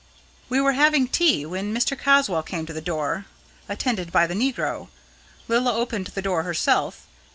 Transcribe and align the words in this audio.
We 0.49 0.59
were 0.59 0.71
having 0.71 1.07
tea, 1.07 1.45
when 1.45 1.71
Mr. 1.75 1.95
Caswall 1.95 2.41
came 2.41 2.65
to 2.65 2.73
the 2.73 2.81
door, 2.81 3.25
attended 3.69 4.11
by 4.11 4.25
the 4.25 4.33
negro. 4.33 4.87
Lilla 5.47 5.73
opened 5.75 6.07
the 6.07 6.23
door 6.23 6.41
herself. 6.41 7.05